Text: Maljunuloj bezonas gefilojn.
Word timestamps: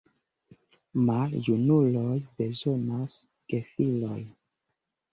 Maljunuloj 1.09 2.17
bezonas 2.41 3.23
gefilojn. 3.57 4.29